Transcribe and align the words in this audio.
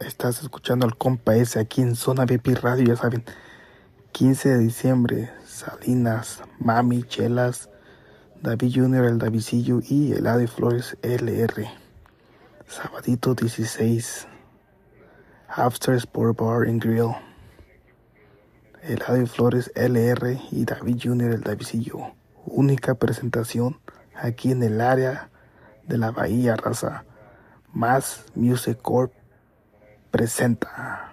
Estás 0.00 0.42
escuchando 0.42 0.86
al 0.86 0.96
compa 0.96 1.34
ese 1.34 1.58
aquí 1.58 1.82
en 1.82 1.96
Zona 1.96 2.24
VIP 2.24 2.56
Radio, 2.62 2.86
ya 2.86 2.94
saben. 2.94 3.24
15 4.12 4.50
de 4.50 4.58
diciembre, 4.58 5.30
Salinas, 5.44 6.40
Mami, 6.60 7.02
Chelas, 7.02 7.68
David 8.40 8.72
Junior, 8.76 9.04
el 9.06 9.18
Davidillo 9.18 9.80
y 9.82 10.12
el 10.12 10.48
Flores 10.48 10.96
LR. 11.02 11.68
Sabadito 12.68 13.34
16, 13.34 14.28
After 15.48 15.96
Sport 15.96 16.38
Bar 16.38 16.68
and 16.68 16.80
Grill. 16.80 17.16
El 18.82 19.26
Flores 19.26 19.72
LR 19.74 20.40
y 20.52 20.64
David 20.64 21.00
Junior, 21.02 21.32
el 21.32 21.42
Davidillo. 21.42 22.12
Única 22.46 22.94
presentación 22.94 23.80
aquí 24.14 24.52
en 24.52 24.62
el 24.62 24.80
área 24.80 25.28
de 25.88 25.98
la 25.98 26.12
Bahía 26.12 26.54
Raza. 26.54 27.04
Más 27.72 28.24
Music 28.36 28.78
Corp 28.80 29.17
presenta. 30.10 31.07